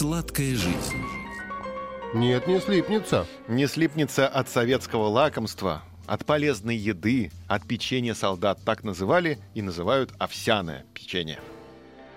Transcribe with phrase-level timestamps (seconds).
[0.00, 0.96] Сладкая жизнь.
[2.14, 3.26] Нет, не слипнется.
[3.48, 8.60] Не слипнется от советского лакомства, от полезной еды, от печенья солдат.
[8.64, 11.38] Так называли и называют овсяное печенье.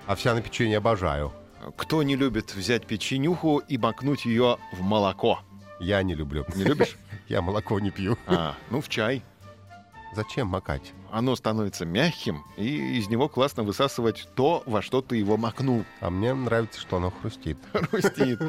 [0.08, 1.34] Овсяное печенье обожаю.
[1.76, 5.42] Кто не любит взять печенюху и макнуть ее в молоко?
[5.82, 6.46] Я не люблю.
[6.56, 6.96] Не любишь?
[7.28, 8.18] Я молоко не пью.
[8.28, 9.22] А, ну в чай.
[10.16, 10.94] Зачем макать?
[11.14, 15.86] Оно становится мягким, и из него классно высасывать то, во что ты его макнул.
[16.02, 17.60] А мне нравится, что оно хрустит.
[17.72, 18.40] Хрустит.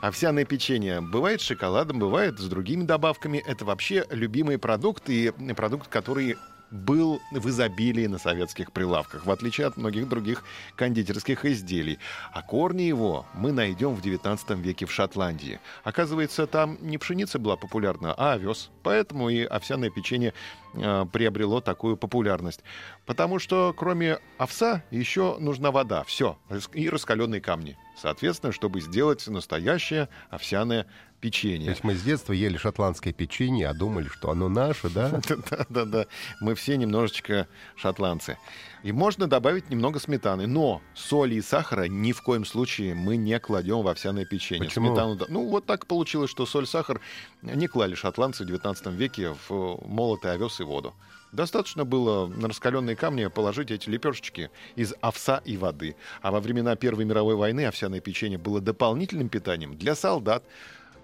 [0.00, 3.38] Овсяное печенье бывает с шоколадом, бывает с другими добавками.
[3.46, 6.36] Это вообще любимый продукт и продукт, который
[6.70, 10.44] был в изобилии на советских прилавках, в отличие от многих других
[10.76, 11.98] кондитерских изделий.
[12.32, 15.60] А корни его мы найдем в 19 веке в Шотландии.
[15.84, 18.70] Оказывается, там не пшеница была популярна, а овес.
[18.82, 20.34] Поэтому и овсяное печенье
[20.74, 22.60] э, приобрело такую популярность.
[23.06, 26.04] Потому что кроме овса еще нужна вода.
[26.04, 26.38] Все.
[26.72, 27.76] И раскаленные камни.
[27.96, 30.86] Соответственно, чтобы сделать настоящее овсяное
[31.18, 31.70] То печенье.
[31.70, 35.20] есть мы с детства ели шотландское печенье, а думали, что оно наше, да?
[35.50, 36.06] Да-да-да,
[36.40, 38.38] мы все немножечко шотландцы.
[38.84, 43.38] И можно добавить немного сметаны, но соли и сахара ни в коем случае мы не
[43.40, 44.64] кладем в овсяное печенье.
[44.64, 44.88] Почему?
[44.88, 47.00] Сметану, ну, вот так получилось, что соль, сахар
[47.42, 50.94] не клали шотландцы в 19 веке в молотый овес и воду.
[51.32, 55.96] Достаточно было на раскаленные камни положить эти лепешечки из овса и воды.
[56.22, 60.44] А во времена Первой мировой войны овсяное печенье было дополнительным питанием для солдат.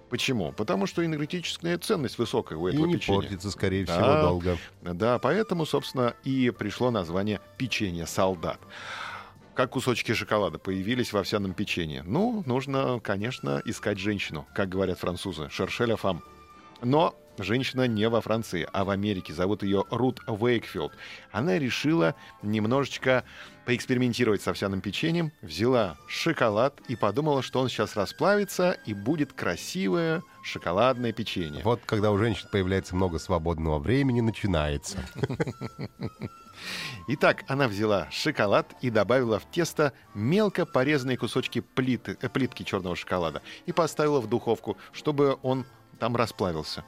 [0.09, 0.51] Почему?
[0.51, 3.21] Потому что энергетическая ценность высокая у И этого не печенья.
[3.21, 4.21] портится, скорее всего, Да.
[4.21, 4.57] долго.
[4.81, 8.59] Да, поэтому, собственно, и пришло название печенье солдат.
[9.55, 12.03] Как кусочки шоколада появились в овсяном печенье?
[12.05, 16.21] Ну, нужно, конечно, искать женщину, как говорят французы, шершеля фам.
[16.81, 19.33] Но женщина не во Франции, а в Америке.
[19.33, 20.93] Зовут ее Рут Уэйкфилд.
[21.31, 23.23] Она решила немножечко
[23.65, 30.21] поэкспериментировать с овсяным печеньем, взяла шоколад и подумала, что он сейчас расплавится и будет красивое
[30.43, 31.63] шоколадное печенье.
[31.63, 34.99] Вот когда у женщин появляется много свободного времени, начинается.
[37.07, 42.95] Итак, она взяла шоколад и добавила в тесто мелко порезанные кусочки плиты, э, плитки черного
[42.95, 45.65] шоколада и поставила в духовку, чтобы он
[45.99, 46.83] там расплавился.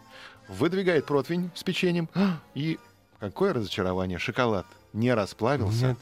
[0.48, 2.10] Выдвигает противень с печеньем,
[2.56, 2.80] и
[3.20, 5.90] какое разочарование, шоколад не расплавился.
[5.90, 5.98] Нет.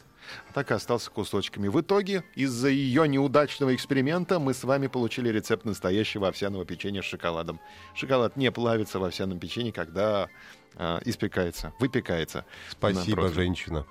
[0.49, 1.67] а Так и остался кусочками.
[1.67, 7.05] В итоге, из-за ее неудачного эксперимента, мы с вами получили рецепт настоящего овсяного печенья с
[7.05, 7.59] шоколадом.
[7.95, 10.29] Шоколад не плавится в овсяном печенье, когда
[10.75, 12.45] а, испекается, выпекается.
[12.69, 13.85] Спасибо, женщина.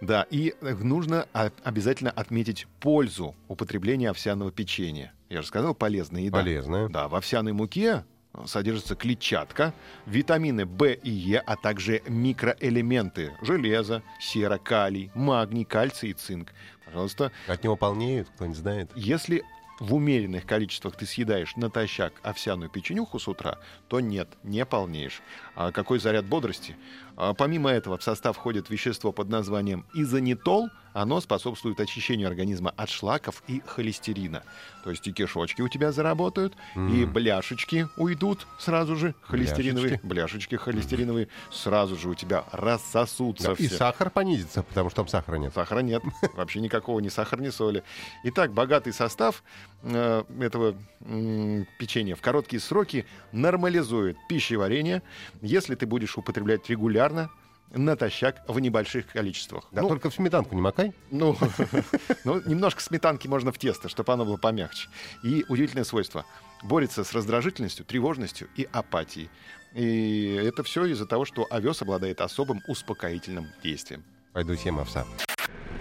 [0.00, 5.14] Да, и э, нужно а- обязательно отметить пользу употребления овсяного печенья.
[5.30, 6.38] Я же сказал, полезная еда.
[6.38, 6.88] Полезная.
[6.88, 8.04] Да, в овсяной муке
[8.46, 9.72] содержится клетчатка,
[10.04, 16.52] витамины В и Е, а также микроэлементы железо, сера, калий, магний, кальций и цинк.
[16.84, 18.90] Пожалуйста, От него полнеют, кто не знает.
[18.96, 19.44] если
[19.78, 23.58] в умеренных количествах ты съедаешь натощак овсяную печенюху с утра,
[23.88, 25.22] то нет, не полнеешь.
[25.54, 26.76] А какой заряд бодрости?
[27.16, 30.68] А помимо этого в состав входит вещество под названием изонитол.
[30.92, 34.42] Оно способствует очищению организма от шлаков и холестерина.
[34.84, 40.00] То есть и кишочки у тебя заработают, и бляшечки уйдут сразу же, холестериновые.
[40.02, 40.06] Бляшечки.
[40.06, 43.76] Бляшечки холестериновые сразу же у тебя рассосутся Да, И все.
[43.76, 45.52] сахар понизится, потому что там сахара нет.
[45.54, 46.02] Сахара нет.
[46.34, 47.82] Вообще никакого ни сахара, ни соли.
[48.24, 49.42] Итак, богатый состав
[49.82, 50.74] э, этого
[51.04, 55.02] м, печенья в короткие сроки нормализует пищеварение,
[55.42, 57.30] если ты будешь употреблять регулярно,
[57.70, 59.64] натощак в небольших количествах.
[59.72, 60.92] Да ну, только в сметанку не макай.
[61.10, 61.36] ну,
[62.24, 64.88] ну, немножко сметанки можно в тесто, чтобы оно было помягче.
[65.22, 66.24] И удивительное свойство.
[66.62, 69.30] Борется с раздражительностью, тревожностью и апатией.
[69.74, 74.04] И это все из-за того, что овес обладает особым успокоительным действием.
[74.32, 75.06] Пойду съем овса.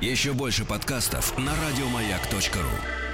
[0.01, 3.08] Еще больше подкастов на радиомаяк.ру.